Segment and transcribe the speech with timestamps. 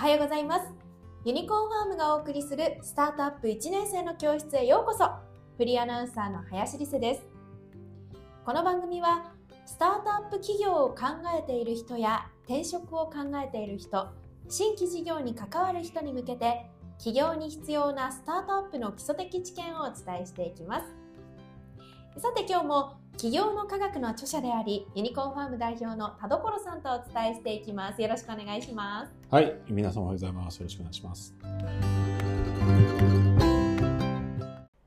[0.00, 0.64] はようございます。
[1.26, 5.04] ユニコーンファームがお送りするスタートアップ1年生の教室へようこそ。
[5.58, 7.26] フリーアナウンサーの林理瀬です。
[8.46, 9.30] この番組は
[9.66, 11.02] スタートアップ企業を考
[11.38, 14.08] えている人や転職を考えている人
[14.48, 16.64] 新規事業に関わる人に向けて
[16.96, 20.99] 企業に必要なスタートアップの基礎的知見をお伝えしていきます。
[22.20, 28.02] さて今日も企業の科学の著者でありユニコーンファーム代表の田所さんとお伝えしていきます。
[28.02, 29.12] よろしくお願いします。
[29.30, 30.58] はい皆さんおはようございます。
[30.58, 31.34] よろしくお願いします。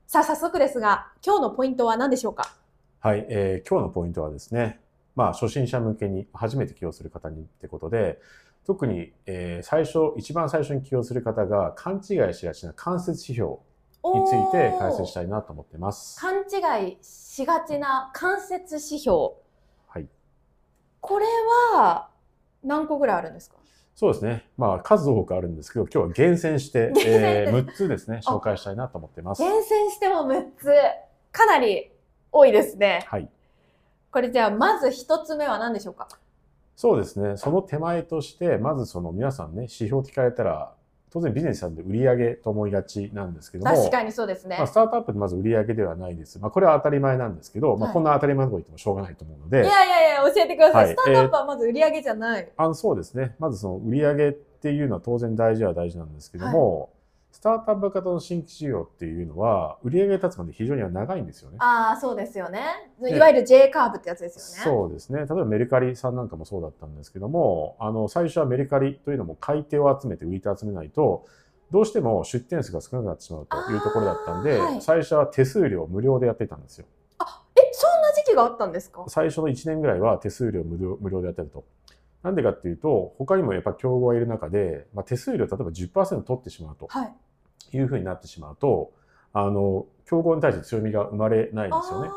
[0.06, 2.54] さあ早速ですが今日のポイントは何でしょうか？
[3.00, 4.78] はい、えー、今日のポイントはですね
[5.16, 8.20] まあ初心者向けに初めて起用する方にってことで
[8.64, 13.56] 特に、えー、最初一番最初に起用する方が勘違いしがちな間接指標
[14.12, 16.20] について解説したいなと思ってます。
[16.20, 19.16] 勘違いしがちな間接指標。
[19.88, 20.06] はい。
[21.00, 21.26] これ
[21.74, 22.08] は
[22.62, 23.56] 何個ぐらいあるんですか？
[23.94, 24.44] そうですね。
[24.56, 29.42] まあ数多くあるんですけど、今日は厳選して、 えー、6つですね、紹介したいなと思ってます。
[29.42, 30.72] 厳選しても6つ。
[31.32, 31.92] かなり
[32.30, 33.04] 多いですね。
[33.08, 33.28] はい。
[34.12, 36.08] これじゃあまず1つ目は何でしょうか？
[36.76, 37.36] そうですね。
[37.36, 40.74] その手前として、まずその皆さんね、指標聞かれたら、
[41.14, 44.56] 当然ビジネスなんで売上と思いがちなんですけども、確かにそうですね。
[44.58, 46.40] まあ、スタートアップでまず売上ではないです。
[46.40, 50.84] まあ、これは当たり前なんですけど、まあ、はいこんな当たり前のこと言ってもしょうがないと思うので、いやいやいや、教えてください。
[50.86, 52.50] はいスタートアップはまず売り上げじゃない。
[52.56, 53.36] あのそうですね。
[53.38, 56.90] まずその売上っていうのは当然大事は大事なんですけども、
[57.34, 61.56] スタートアップ型の新規事業っていうのは、売上立つまで非常には長いんですよね。
[61.58, 62.92] ああ、そうですよね。
[63.02, 64.62] でいわゆる J カーブってやつですよね。
[64.62, 65.18] そうですね。
[65.18, 71.26] 例えばメルカリさんなんかもそうだったんですけども、あの、最初はメルカリというのも買い手を集めて売り手を集めないと、
[71.72, 76.86] どうしても出店数が少なくなってしまうというところだったんで、はい最初は手数料無料でやっていたんですよ。
[77.56, 81.64] え、そんな時期があったんですか最初の1年ぐらいは手数料無料無料でやってると。
[82.24, 87.12] なんでかっていうと、他にもやっぱ競合がいる中で、まあ、手数料例えば10%取ってしまうとはい。
[87.76, 88.92] いうふうになってしまうと、
[89.34, 92.08] あの、競合に対して強みが生まれないんですよね。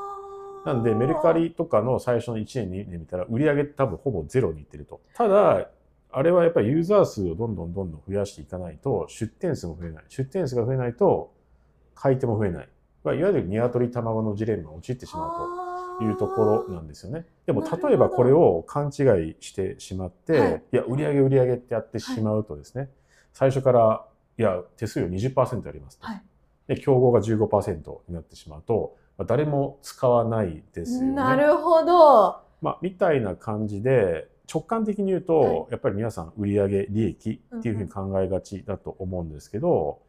[0.66, 5.02] なんで、メルカリとかの最初の1年、2年見たら、売り上げ多分ほぼゼロにいってると。
[5.14, 5.68] ただ、
[6.12, 10.04] あれはやっぱりユーザー数をどんどんどんどん増やしていかないと、出店数も増えない。
[10.08, 11.34] 出店数が増えないと、
[11.96, 12.70] 買い手も増えない。
[13.04, 15.67] まあいわゆる鶏卵のジレンマに陥ってしまうと。
[16.02, 17.26] いうところなんですよね。
[17.46, 20.64] でも例えばこれを勘違いしてしまって、はい。
[20.72, 22.90] い、や、売上売上ってやってしまうとですね、
[23.34, 24.06] 最初から、
[24.38, 26.24] いや、手数料20%ありますと、はい。
[26.68, 31.14] で、競合が15%になってしまうと、まあ誰も使わないですよね。
[31.14, 32.42] なるほど。
[32.62, 35.66] まあ、みたいな感じで、直感的に言うと、はい。
[35.72, 40.00] やっぱり皆さん売上利益っていうふうに考えがちだと思うんですけど、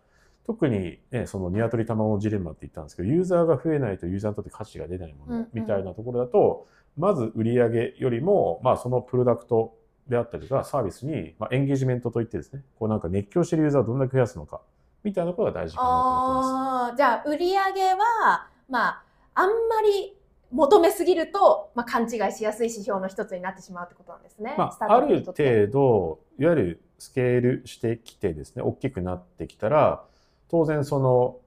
[0.49, 6.67] 特にね、その鶏卵のジレンマって言ったんですけど、ユーザーが増えないとユーザーにとって価値が出ないもうんうんのみたいなところだと、
[6.97, 9.77] まず売上よりも、まあそのプロダクト
[10.09, 14.63] であったりとかサービスに、まあ、エンゲージメントといってですね、こうなんか熱狂してるユーザーをどんだけ増やすのか、
[15.05, 16.97] みたいなことが大事かなと思ってます。
[16.97, 19.05] じゃあ売り上げは、まあ、
[19.35, 20.17] あんまり
[20.51, 24.55] 求めすぎると、まあ、勘違いしやすい指標の一つになってしまうってことなんですね。
[24.57, 30.05] まあ、ある程度、いわゆるスケールしてきてですね、大きくなってきたら、
[30.51, 31.39] 当然その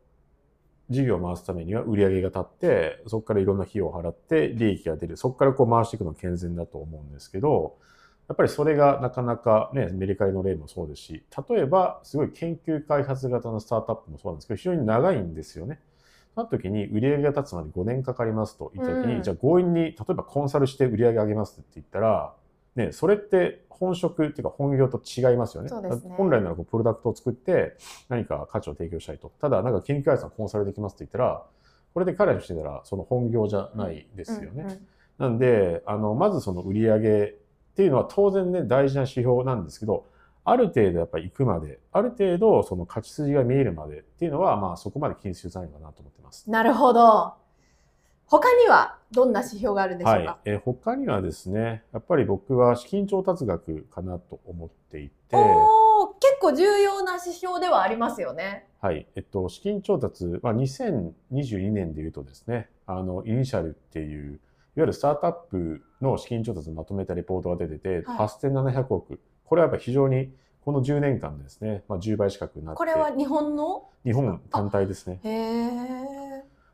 [0.90, 5.18] 事業を回すためには売り上げが立って、そこからいろんな費用を払って利益が出る。
[5.18, 7.78] そこからこう回していくのが健全だと思うんですけど、
[8.28, 15.80] やっぱりそれがなかなかね、メリカリの例もそうですし、例えばすごい研究開発型のスタートアップもそうなんですけど、非常に長いんですよね。
[16.36, 22.34] その時に売り上げが立つまで5年かかりますと言った時に、うんじゃあ強引に、例えばコンサルして売り上げ上げますって言ったら、
[22.76, 25.72] ね、それって本職っていうか本業と違いますよね。
[25.72, 27.76] ね本来ならこうプロダクトを作って
[28.10, 29.32] 何か価値を提供したいと。
[29.42, 31.44] ただ、なんか研究開発のコンサルできますって言ったら、
[31.94, 34.64] これで彼らとしてたらその本業じゃないですよね。
[34.64, 34.88] うんうん
[35.22, 37.34] なんで、あの、まずその売り上げっ
[37.76, 40.08] ていうのは当然ね、大事な指標なんですけど、
[40.44, 46.50] ある程度やっぱり行くまで、ある程度その勝ち筋が見えるまでっていうのは、まあそこまで気にする必要ないかなと思ってます。
[46.50, 47.34] なるほど。
[48.32, 50.40] 他にはどんな指標があるんでしょうはいか、。
[50.46, 55.42] えー他にはですね、やっぱり僕は資金調達額かなと思っていて、おー
[56.22, 58.68] 結構重要な指標ではありますよね。
[58.80, 59.06] はい。
[59.16, 64.40] えっと、資金調達、まあ、2022年で言うとですね、あの、イニシャルっていう、いわ
[64.78, 69.20] ゆるスタートアップの資金調達をまとめたレポートが出てて、はい8700億。
[69.44, 70.32] これはやっぱ非常に、
[70.64, 73.90] この10年間でですね、まあ、10倍近くなって、これは日本の？
[74.06, 75.20] 日本単体ですね。
[75.24, 76.21] へえ。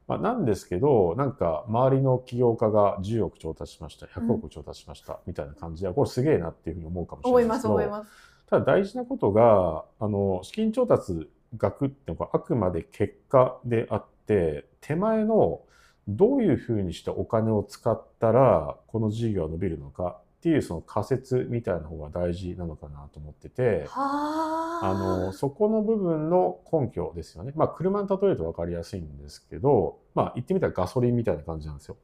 [0.08, 8.12] まあ、なんですけど、なんか、周りの起業家が10億調達しました、100億調達しました、みたいな感じで、これすげえなっていうふうに思うかもしれないですけど、す思います。
[8.50, 15.62] ただ大事なことが、あの、資金調達額ってのはあくまで結果であって、手前の
[16.08, 27.52] どういうふうにしてお金を使ったら、この事業は伸びるのかっっていうその仮説みたいな方が大事なのかなと思ってて、はあの、そこの部分の根拠ですよね。
[27.56, 31.98] まあ、車に例えると分かりやすいんですけど、まあ、言ってみたらガソリンみたいな感じなんですよ。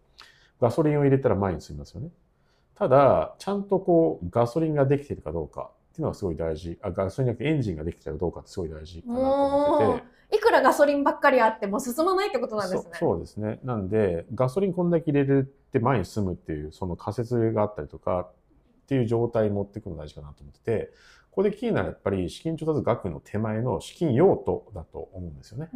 [0.59, 2.09] ガソリンを入れたら前に進みますよね。
[2.75, 6.77] ただ、ちゃんとこう、ガソリンができているかどうかっていうのはすごい大事。
[6.81, 10.03] あ、ガソリンじゃなくてエンジンができているかどうかってすごい大事かなと思ってもて。
[10.33, 12.91] ういくらガソリンばっかりあっても進まないってことなんですね。
[12.99, 13.59] そうですね。
[13.63, 18.31] なんで、ガソリンこんだけ入れるって前に進むっていう、その仮説があったりとかっ
[18.87, 20.91] ていう状態に持っていくのが大事かなと思ってて、
[21.31, 25.69] ここでキーなのはやっぱり資金調達額の手前の資金用途だと思うんですよね。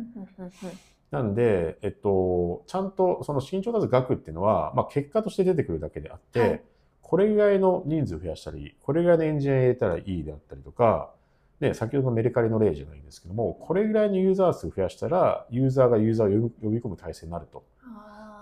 [1.10, 6.62] なんで、えっと、ちゃんとその資金調達額っていうのは、まあ結果として出てくるだけであって、はい
[7.08, 11.14] これぐらいの人数増やしたり、これぐらいのエンジニア入れたらいいであったりとか、
[11.60, 17.64] で、先ほどのメルカリの例じゃないんですけども、これぐらいのユーザー数増やしたら、ユーザーがユーザーを呼び込む体制になると。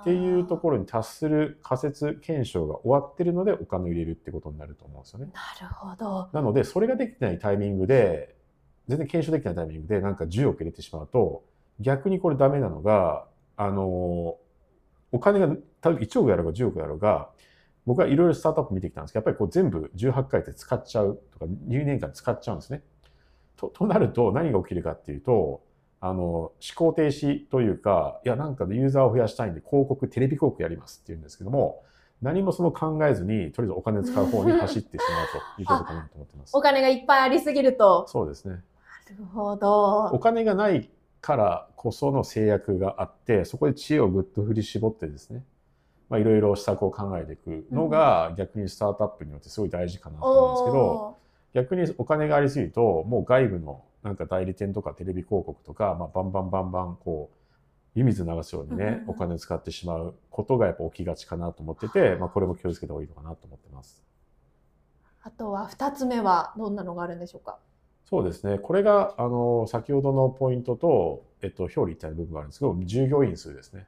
[0.01, 5.29] っていうところに達する仮説検証が終わってるのでお金を入れるってことになると思うんですよね。
[5.33, 6.29] なるほど。
[6.31, 8.35] なので、それができてないタイミングで、
[8.88, 11.44] 全然検証できてないタイミングでなんか10億入れてしまうと、
[11.79, 13.25] 逆にこれダメなのが、
[13.57, 14.38] あの、
[15.12, 17.29] お金が、例えば1億やろうが10億やろうが、
[17.88, 22.83] 僕はいろいろスタートアップ見てきたんですけど、やっぱりこう全部18回って使っちゃうとか、2年間使っちゃうんですね。
[23.57, 25.62] と、 となると何が起きるかっていうと、
[26.02, 31.84] あの、思考停止というか、いや、なんかユーザーを増やしたいんで広告、テレビ広告やりますって言うんですけども、
[32.22, 36.62] 何もその考えずに、とりあえずお金使う方に走ってしまうということかなと思ってます お。
[36.62, 38.07] 金がいっぱいありすぎると。
[38.07, 38.63] そうですね。
[39.10, 40.19] なるほどお。
[40.19, 40.90] 金がない
[41.22, 45.44] からこその制約があって、そこで知恵をぐっと振り絞ってですね、
[46.10, 51.18] まあ、いろいろ施策を考えていくのが逆にスタートアップによってすごい大事かなと思うんですけど、お
[51.56, 57.36] 逆にお金がありすぎると、もう外部のなんか代理店とかテレビ広告とか、まあ、バンバンバンバンこう、
[57.96, 64.04] 湯水流すようにねお金使ってしまうことがやっぱ起きがちかなと思ってて、まあ、これも気をつけた方がいいのかなと思ってます。
[65.24, 67.58] ーあとは二つ目はどんなのがあるんでしょうか？
[68.04, 68.60] そうですね。
[68.60, 73.88] これが、あの、先ほどのポイントと、えっと、表裏一体の部分があるんですけど、従業員数ですね。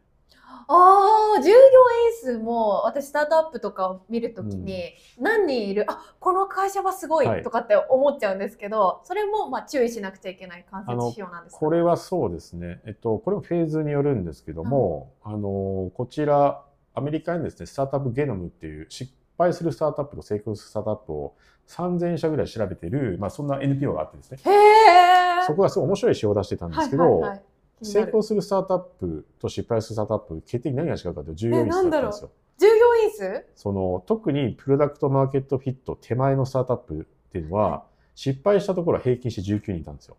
[0.69, 7.41] ああ、従業員数も私スタートアップとかを見るときに何人いる、あこの会社はすごはい。
[7.41, 11.59] いとかって思っちゃうんですけど、それもまあ注意しなくちゃいけない間接指標なんですか？
[11.59, 12.81] これはそうですね。
[12.85, 21.35] えっと、これもフェーズによるんですけども、あの、こちら、アメリカにですね、スタートアップゲノムっていう失敗するスタートアップと成功するスタートアップを
[21.67, 25.45] 3000社ぐらい調べてる、まあそんな NPO があってですね、へえ。
[25.45, 27.41] そこがすごい面白い仕様を出してたんですけど、はいはいはい
[27.81, 32.31] 成功するスタートアップと失敗するスタートアップ、決定何が違うかというと従業員数だったんですよ。
[32.59, 33.45] 従業員数？
[33.55, 37.85] その特にプロダクトマーケットフィット手前のスタートアップっていうのは、
[38.15, 40.17] 失敗したところは平均して19人いたんですよ。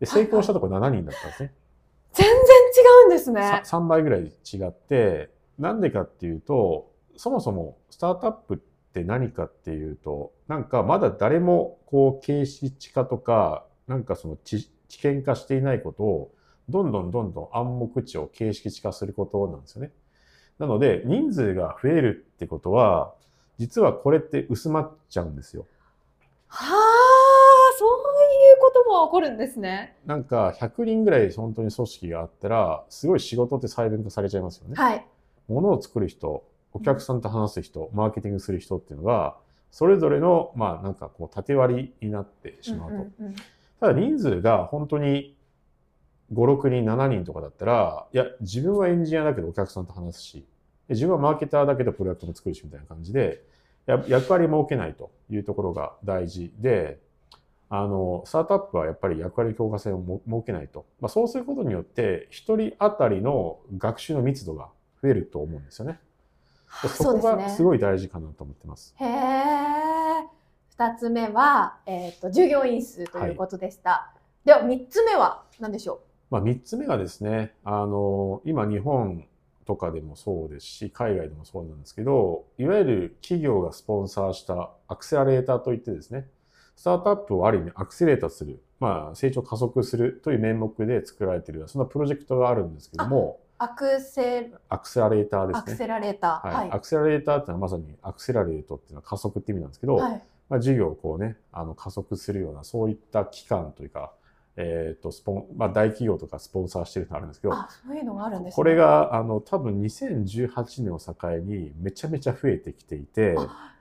[0.00, 1.52] で、成功したところ7人だったんですね。
[2.12, 2.40] 全然違
[3.04, 3.62] うんですね。
[3.64, 4.32] さ3倍ぐらい違
[4.66, 8.58] って、なんでかっていうと、そもそもスタートアップっ
[8.92, 16.32] て何かっていうと、なんかまだ誰もこう形式化とか、なんかその知知見化していないことを、
[16.68, 19.90] どんどんどんどん暗黙知を形式化することなんですよね。
[20.58, 23.14] なので、人数が増えるってことは、
[23.58, 25.66] 実はこれって薄まっちゃうんですよ。
[26.48, 27.88] はあ、そう
[28.48, 29.96] いうことも起こるんですね。
[30.06, 34.74] なんか100人ぐらい本当に組織があったら、すごい仕事って細分化されちゃいますよね。
[34.76, 35.06] はい。
[35.48, 39.36] 物を作る人、お客さんと話す人、マーケティングする人っていうのが、
[39.70, 42.94] それぞれの、まあなんかこう縦割りになってしまうと。
[42.94, 43.34] うんうんうん
[43.80, 45.36] ただ人数が本当に
[46.32, 50.46] 5、6人、7人とかだったら、いや、自分はエンジニアだけどお客さんと話すし、
[50.88, 53.42] で自分はマーケターだけどプロダクトも作るしみたいな感じで、
[53.86, 56.98] や役割を設けないというところが大事で、
[57.70, 60.86] あの、スタートアップはやっぱり役割強化性をも設けないと。
[61.00, 64.68] まあ、そうすることによって、一人当たりの学習の密度が
[65.02, 66.00] 増えると思うんですよね。
[66.82, 67.64] でそこがすい。
[67.64, 68.94] ごい大事かなと思ってます。
[68.98, 70.28] へえ。
[70.70, 74.12] 二つ目は、えっ、と、従業員数ということでした。
[74.44, 79.24] では、三つ目は何でしょまあ、3つ目がですね、あの、今日本
[79.66, 86.28] とかでもそうですし、海外でもそうなんですけど、いわゆる企業がスポンサーしたアクセラレーターといってですね、
[86.76, 95.60] スタートアップをある意味アクセレーターする、まあ、成長加速するという名目で作られている、そんなプロジェクトがあるんですけども、うアクセ、アクセラレーターですね。
[95.60, 96.46] アクセラレーター。
[96.46, 96.70] はいはい。
[96.70, 100.22] アクセラレーターってのはまさにアクセラレートっていうのは加速って意味なんですけど、はい。
[100.48, 104.12] まあ、事業をこうね、あの加速するような、そういった機関というか、
[104.60, 108.56] えっ、と、スポン、まあ、大企業とかスポンサーしてるのあるんですけど、あ、そういうのがあるんですね。
[108.56, 113.74] これが、あの、多分2018年を境にめちゃめちゃ増えてきていて、まあ。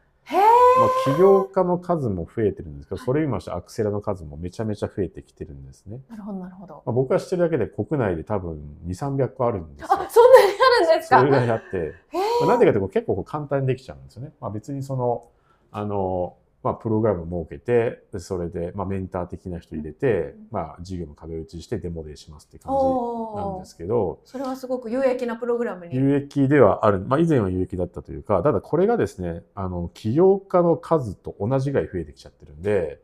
[1.05, 6.01] 起業家の数も増えてるんですけど、それにましてアクセラの数もめちゃめちゃ増えてきてるんですね。
[6.09, 6.83] なるほど、なるほど。
[6.85, 9.87] まあ、僕が知ってるだけで国内で多分2、300個あるんですよ。
[9.89, 11.93] あ、そんなにあるんですかそれぐらいあって。
[12.41, 14.33] まあ、なんでかというと結構こう簡単にできちゃうんですよね。
[14.39, 15.29] まあ、別にその、
[15.71, 16.35] あの、
[16.67, 25.95] まあ、プログラムを設けて、でそれで、まあ、メンター的な人入れて、まあ、授業も壁打ちしてデモデーしますって感じなんですけど、それはすごく有益なプログラムに。
[25.95, 33.01] 有益ではある、まあ、以前は有益だったというか、ただこれがですね、あの、起業家の数と同じぐらい増えてきちゃってるんで、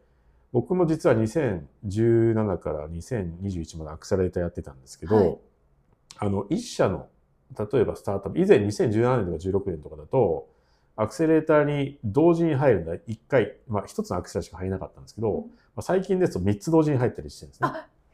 [0.52, 5.38] 僕も実は2017から2021までアクセラレーターやってたんですけど、はい。
[6.18, 7.08] あの、一社の、
[7.58, 10.53] 例えばスタートアップ、以前2017年とか16年とかだと、
[10.96, 15.42] アクセレーターに同時に入るのは1回、まあ1つのアクセラしか入れなかったんですけど、うん。
[15.42, 15.48] ま
[15.78, 17.70] あ、最近ですと3つ同時に入ったりしてるんですね。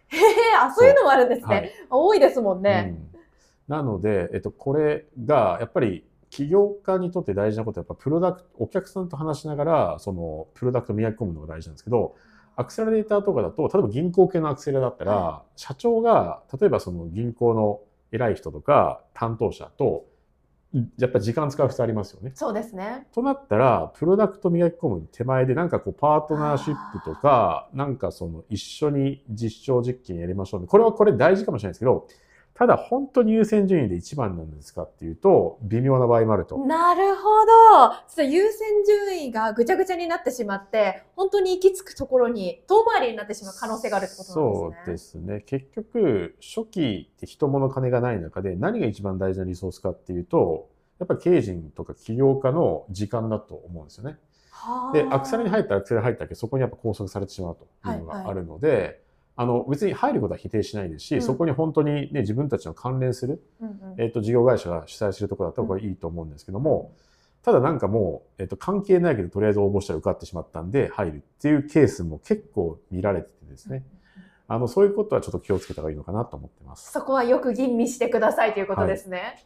[0.08, 0.22] へえ、
[0.60, 1.56] あ、そういうのもあるんですね。
[1.56, 2.96] はい多いですもんね。
[2.98, 3.20] うん。
[3.70, 12.16] なので、えっと、これが、やっぱり、起業家にとって大事なことは、やっぱプロダクト、お客さんと話しながら、その、プロダクトを磨き込むのが大事なんですけど、
[12.56, 17.82] アクセラレーターとかだと、例えば銀行系のアクセラだったら、社長が、例えばその銀行の
[18.12, 20.06] 偉い人とか担当者と、
[20.98, 22.32] やっぱり時間使う必要ありますよね。
[22.36, 23.08] そうですね。
[23.12, 30.68] となったら、プロダクト磨き込む手前で、なんかこう、パートナーシップとか、なんかその、一緒に実証実験やりましょうね。
[30.68, 32.08] これはこれ大事かもしれないですけど、
[32.60, 36.58] ただ本当に優先順位で一番なんですかっていうと、微妙な場合もあると。
[36.58, 37.96] なるほど。
[38.10, 45.40] ちょっと優先順位がぐちゃぐちゃになってしまって、本当に行き着くところに遠回りになってしまう可能性があるってことそうなんでですすね。
[45.46, 50.68] 結局、初期って人物金がない中で何が一番大事なリソースかっていうと、
[51.00, 54.18] やっぱり経営陣とか起業家の時間だと思うんですよね。
[54.92, 59.02] で、アクセラに入ったらアクセラに入ったけど、そこにやっぱ拘束されてしまうというのがあるので、
[59.40, 66.92] あの、別に入ることは否定しないですし、うんそこに本当にね、自分たちの関連する、うんうんえっ、と、事業会社が主催するところだったらこれいいと思うんですけども、
[67.42, 73.86] ただなんかもう、えっ、と、関係ないけど、とりあえず応募したら受かってしまったんで、入るっていうケースも結構見られててですね、
[74.50, 76.92] あの、そういうことはちょっと気をつけた方がいいのかなと思ってます。
[76.92, 79.46] そこはよく吟味してくださいということですね。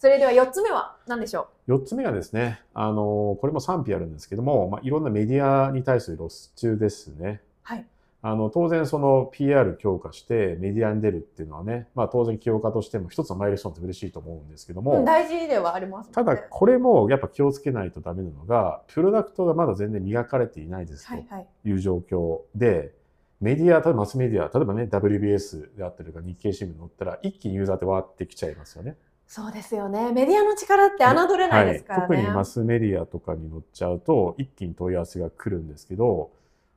[0.00, 7.42] それでは4つ目は何でしょ4つ目がですね、あの、これも賛否あるんですけども、まあ、いろんなメディアに対する露出ですね。
[7.62, 7.86] はい。
[8.22, 16.12] あの、当然その PR 強化してメディアに出るっていうのはね、まあ当然起業家としても一つのマイルストーンって嬉しいと思うんですけどう、も、うん大事ではありますね。
[16.12, 21.46] ただこれもやっぱ気をつけないとダメなのが、プロダクトがまだ全然磨かれていないですはいはい。
[21.62, 22.92] という状況で、
[23.40, 28.96] メディア、例えばマスメディア、例えばね、WBS であったりとか日経新聞に載ったら一気にユーザーってわーってきちゃいますよね。
[29.26, 30.12] そうですよね。
[30.12, 32.06] メディアの力って侮れないですからね。
[32.08, 36.32] はい、特にマスメディアとかに載っちゃうと一気に問い合わせが来るんですけど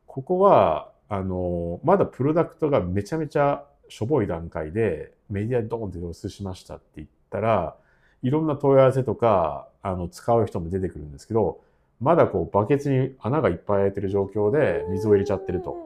[0.06, 7.76] ここはあのまだプロダクトがめちゃめちゃしょぼい段階でメディアにドーンって露出しましたって言ったら
[8.24, 11.60] いろんな問い合わせとかあの使う人も出てくるんですけど
[12.02, 15.78] まだこうバケツに穴がいっぱい開いてる状況で水を入れちゃってると。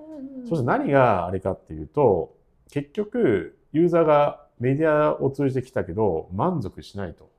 [0.47, 2.33] そして何があれかっていうと
[2.71, 7.29] 結局ユーザーがメディアを通じてきたけど満足しないと。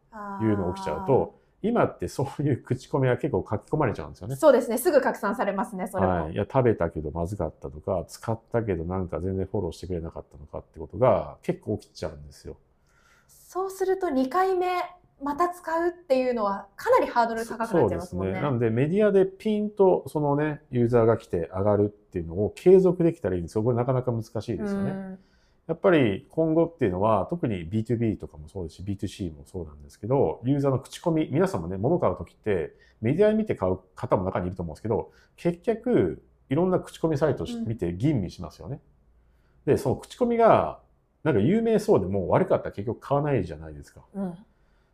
[0.43, 4.37] いうのが起きちゃうと、今ってそういう口コミが結構書き込まれちゃうんですよね。
[4.37, 4.79] そうですね。
[4.79, 6.13] すぐ拡散されますね、それも。
[6.13, 6.33] はい。
[6.33, 12.57] いや、食べたけどまずかったとか、使ったけどなんか全然フォローしてくれなかったのかってことが結構起きちゃうんですよ。
[13.27, 14.67] そうすると2回目
[15.21, 18.35] また使うっていうのはかなりハードル高くなっちゃいますもんね。
[18.35, 18.41] そうですね。
[18.41, 23.65] なんでメディアでピンとそのね、ユーザーが来て上がるっていうのを継続できたらいいんですよ。
[23.65, 25.19] これなかなか難しいですよね。
[25.69, 38.81] うんやっぱり今後っていうのは、特に B2B とかもそうですし、B2C もそうなんですけど、ユーザーの口コミ、皆さんもね、物買うときって、メディア見て買う方も中にいると思うんですけど、結局、いろんな口コミサイトうん見て吟味しますよね。
[39.67, 40.81] で、その口コミが、
[41.23, 44.01] なんか有名そうでも悪かったら結局買わないじゃないですか。
[44.15, 44.35] うん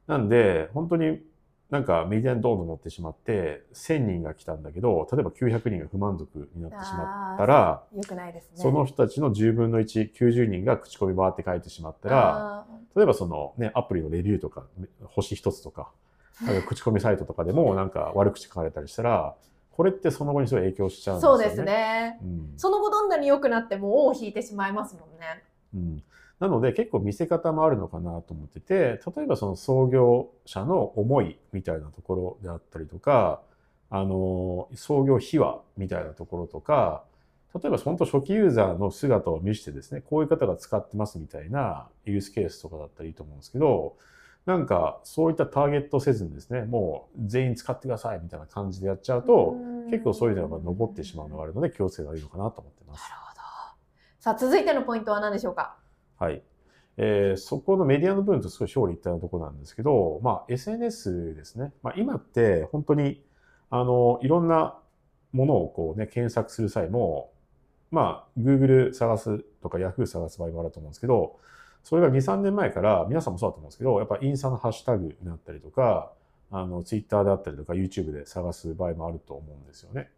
[0.07, 1.23] なんで、本当に
[1.71, 8.51] なんかメディアにどんどん乗ってしまって、1000人が来たんだけど、例えば900人が不満足になってしまったら、よくないですね。
[8.55, 14.65] その人たちの10分の1、90人が口コミバーって書いてしまったら、あ例えばそのね、アプリのレビューとか、
[15.05, 15.91] 星一つとか、
[16.67, 19.35] 口コミサイトとかでも なんか悪口書かれたりしたら、
[19.73, 21.45] これってその後にすごい影響しちゃうんですよね。
[21.45, 22.19] ーそうですね。
[22.23, 22.55] うん。
[22.57, 25.43] その後どんなに良くなっても尾を引いてしまいますもんね。
[25.75, 26.03] うん。
[26.41, 33.41] なので結構見せ方もあるのかなと思ってて、例えばその創業者の思いみたいなところであったりとか、
[33.91, 37.05] あの、創業秘話みたいなところとか、
[37.55, 43.97] 例えば本当初期ユーザーの姿を見せてですね、こういう方が使ってますみたいなユースケースとかだったらいいと思うんですけど、
[44.45, 49.55] なんかそういったターゲットせずにですね、もう全員使ってくださいみたいな感じでやっちゃうと、
[49.91, 53.03] 結構そういうのが残ってしまうのがあるので気をつけた方がいいのかなと思ってます。
[53.09, 53.41] なるほど。
[54.19, 55.77] さあ続いてのポイントは何でしょうか？
[56.25, 56.43] はい。
[56.97, 61.73] えーそこのメディアの部分と少し表裏一体のところなんですけど、まあ SNS ですね。
[61.83, 63.23] まあ今って本当に、
[63.71, 64.79] あの、いろんな
[65.33, 67.31] ものをこうね、検索する際も、
[67.91, 71.39] まあ Google 探すとか Yahoo 探す場合もあると思うんですけど、
[71.83, 76.13] それが2、3年前から皆さんもそうだと思うんですけど、やっぱインスタのハッシュタグになったりとか、
[76.51, 80.11] ああの、ツイッターであったりとか YouTube で探す場合もあると思うんですよね。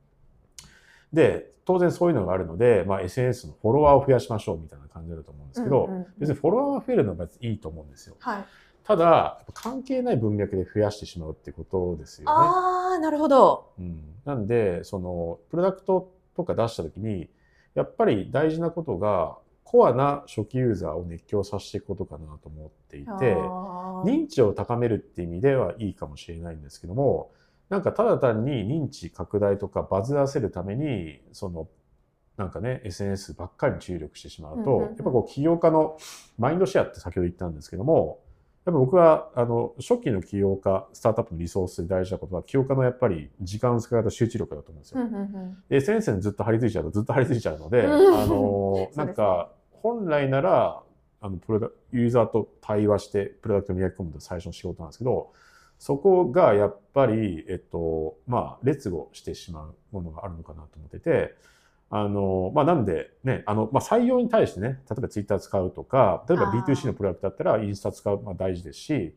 [1.13, 8.17] で、当然そういうのがあるので、まあ、SNS のフォロワーを増やしましょうみたいな感じだと思うんですけど、うんうんうん別にフォロワーが増えるのは別にいいと思うんですよ。
[8.21, 8.45] はい。
[8.85, 12.47] ただ、関係ない文脈で増やしてしまうってことですよね。
[12.49, 13.73] ああ、なるほど。
[13.79, 17.29] うん、なんで、その、プロダクトとか出したときに、
[17.75, 23.35] やっぱり大事なことが、コアな初期ユーザーを熱狂させていくことかなと思っていて、
[24.05, 27.33] 認知を高めるって意味ではいいかもしれないんですけども、
[27.69, 31.69] なんかただ単に認知拡大とかバズらせるために、その、
[32.37, 34.89] なんかね、SNS ばっかりに注力してしまうと、うんうんうん。
[34.89, 35.99] やっぱこう起業家の
[36.39, 38.21] マインドシェアって先ほど言ったんですけども、
[38.67, 45.01] やっぱ僕は、あの、初期の起業家、スタートアップのリソースで大事なことは、起業家のやっぱり時間の使い方、集中力だと思うんですよ。
[45.01, 45.57] うんうんうん。
[45.69, 50.83] で SNS にずっと張り付いちゃうとずっと張り付いちゃうので、うんあの、なんか、本来なら、
[51.21, 55.33] あの、プロダユーザーと対話して、プロダクトを磨き込むと最初の仕事なんですけど、
[55.79, 61.35] そこがやっぱり、えっと、まあ、劣後してしまうものがあるのかなと思ってて、
[61.91, 66.63] あの、まあ、なんでね、あの、まあ、採用に対してね、例えばツイッター使うとか、例えばあー。
[66.65, 69.15] B2C のプロダクトだったらインスタ使う、まあ、大事ですし、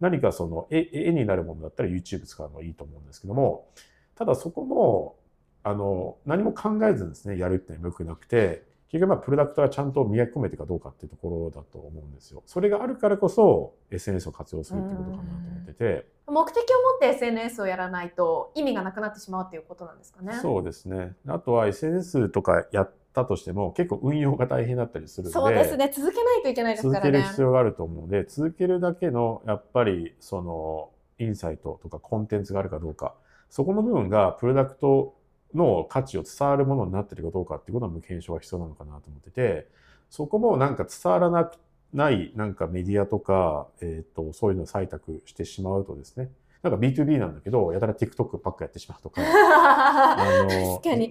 [0.00, 3.68] 何かその絵絵になるものだったら YouTube 使うのがいいと思うんですけども、
[4.16, 5.16] ただそこも、
[5.62, 12.42] あの、何も考えずにですね、やるっていうのは良くなくて、結局まあ、プロダクトがちゃんと磨き込めてるかどうかっていうところだと思うんですよ。
[12.44, 20.32] それがあるからこそ、SNS を活用するってことかなと思ってて、目的を持って SNS をやらないと意味がなくなってしまうっていうことなんですかね。
[20.42, 21.14] そうですね。
[21.28, 25.92] あとは SNS とかやったとしても、結構運用が大変だったりするので、そうですね。
[25.94, 27.10] 続けないといけないですからね。
[27.10, 33.14] 続ける必要があると思うので、続けるだけの、やっぱり、その、インサイトとかコンテンツがあるかどうか、
[33.50, 35.14] そこの部分がプロダクト
[35.54, 39.68] の価値を伝わるものになってるかどうかっていうことの検証が必要なのかなと思ってて、
[40.08, 41.58] そこもなんか伝わらなく
[41.92, 46.30] ない、なんかメディアとか、えっ、と、そういうのを採択してしまうとですね、
[46.62, 51.10] なんか B2B なんだけど、やたら TikTok ばっかやってしまうとか、 あの確かに。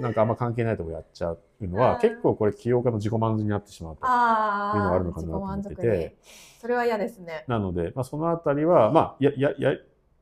[0.00, 4.00] なんかあんま関係ないとこやっちゃうのは、うん結構これ起業家の自己満足になってしまうと。
[4.04, 6.16] あいうのがああ、るのかなと思ってて
[6.60, 7.44] それは嫌ですね。
[7.48, 9.76] なので、まあ、そのあたりは、まあ、や、や、や、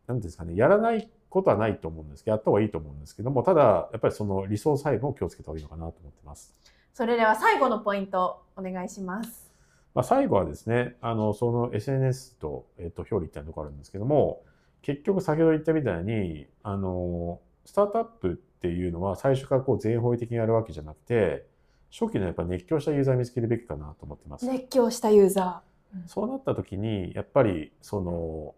[0.07, 6.55] なんですかね、やらないことはないと思うんですけど、やった方がいいと思うんですけども、ただ、やっぱりその理想細部を気をつけた方がいいのかなと思ってます。
[6.93, 9.51] それでは最後のポイントお願いします。
[9.95, 14.43] まあ、最後はですね、あの、その SNS と、えっ、と、表裏一体のところあるんですけども、
[14.83, 21.47] 結局先ほど言ったみたいに、あの、スタートアップっていうのは最初からこう全方位的にやるわけじゃなくて、
[21.91, 24.47] 初期のやっぱ熱狂したユーザーを見つけるべきかなと思ってます。
[24.47, 25.63] 熱狂したユーザ
[26.07, 28.55] そうなった時に、やっぱり、その、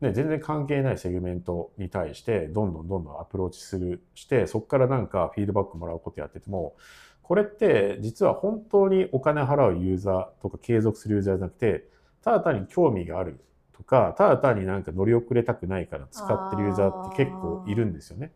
[0.00, 6.76] ね、全然関係ないセグメントに対して、どんどんどんどんアプローチする、して、そこからなんかフィードバックもらうことやってても、
[7.22, 11.88] これって実は本当にお金払うユーザーとか継続するユーザーじゃなくて、
[12.22, 13.40] ただ単に興味がある
[13.76, 18.32] とか、ただ単になんか乗り遅れたくないから使ってるユーザーって結構いるんですよね。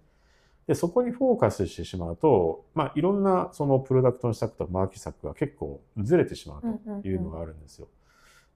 [0.67, 6.63] で、そこにフォーカスしてしまうと、まあいろんなそのプロダクトの施策とマーケ策が結構ずれてしまう
[7.03, 7.89] というのがあるんですよ。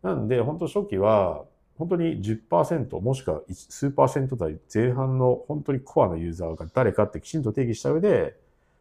[0.03, 1.45] なんで、本当初期は、
[1.79, 8.37] 本当に10%もしくは数パーセント台前半の本当にコアなユーザーが誰かってきちんと定義した上で、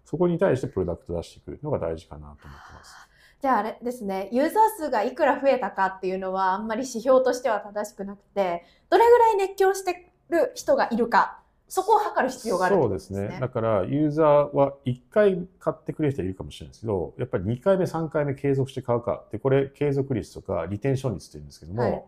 [0.05, 2.95] そこに対してプロダクト出していくのが大事かなと思ってます。
[3.41, 13.27] じゃああれですね、ユーザー数がいくら増えたかっていうのはあんまり指標としては正しくなくて、どれぐらい熱狂してる人がいるか、そこを測る必要があるってそうですすね。
[13.29, 13.37] ね。
[13.41, 19.23] だから、ユーザーは1回買ってくれる人いるかもしれないですけど、やっぱり2回目、3回目継続して買うか。
[19.31, 22.03] で、これ、継続率とか、リテンション率って言うんですけども、はい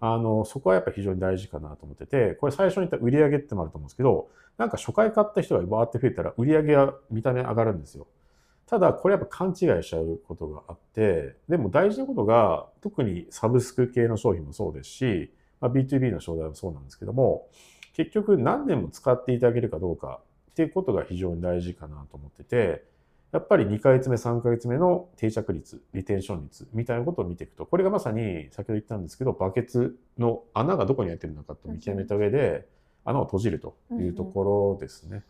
[0.00, 8.06] あの、そこはやっぱ非常に大事かなと思ってて、これ最初に言った売り上げってもあると思うんですけど、なんか初回買った人がバーって増えたら、売り上げは見た目上がるんですよ。
[8.66, 17.48] ただ、これやっぱ勘違いしちゃうことがあって、でも大事なことが、特にサブスク系の商品もそうですし、まあ、B2B の商材もそうなんですけども、
[17.94, 22.84] 結局何年も使っていただけるかどうかっていうことが非常に大事かなと思ってて、
[23.32, 32.66] やっぱり2ヶ月目、3ヶ月目の定着率、リテンション率みたいなことを見ていくと、これがまさに先ほど言ったんですけど、バケツの穴がどこに開いてるのかと見極めた上で、
[33.04, 35.24] 穴を閉じるというところですね。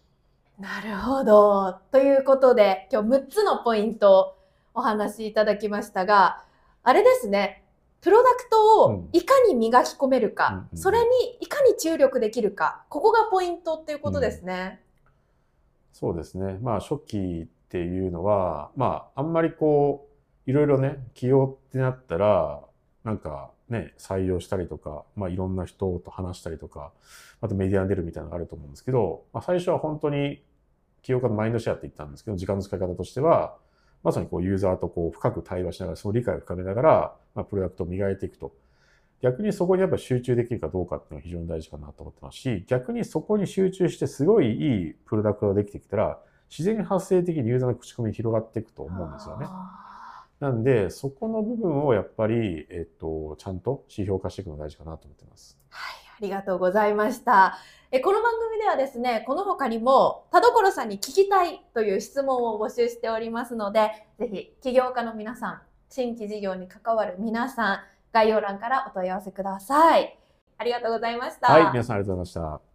[0.59, 1.79] なるほど。
[1.93, 4.35] ということで、今日6つのポイントを
[4.75, 6.45] お話しいただきましたが、
[6.85, 7.65] あれですね、
[8.01, 11.07] プロダクトをいかに磨き込めるか、うんうんそれに
[11.41, 14.81] いかに注力できるか、ここがポイントっていうことですね。
[15.93, 16.59] そうですね。
[16.63, 20.09] まあ初期っていうのは、まああんまりこ
[20.47, 22.63] う、いろいろね、起用ってなったら、
[23.05, 26.93] なんかね、採用したりとか、まあいろんな人と話したりとか、
[27.43, 30.43] あとメディアに出るみたいなのがあると思うんですけど、まあ最初は本当に
[31.03, 33.57] 起業家のマインドシェアって言ったんですけど、時間の使い方としては、
[34.03, 38.55] まさにこうユーザーとこう深く対話しながら、その理解を深めながら、まあプロダクトを磨いていくと。
[39.21, 46.19] 逆にそこにやっぱ集中できるかどうかっていうのが非常に大事かなと思ってますし、逆にそこに集中してすごいいいプロダクトができてきたら、
[46.51, 49.47] 自然発生的にユーザーの口コミ広がっていくと思うんですよね。
[50.41, 55.59] なんで、そこの部分をやっぱり、えっと、ちゃんと指標化していくのが大事かなと思ってます。
[55.69, 57.59] はい、ありがとうございました。
[57.91, 67.81] えこの番組ではですね、この他にも田所さんに聞きたいという質問を募集しておりますので、ぜひ起業家の皆さん、新規事業に関わる皆さん、
[68.13, 70.19] 概要欄からお問い合わせください。
[70.59, 71.53] ありがとうございました。
[71.53, 72.68] はい、皆さんありがとうございました。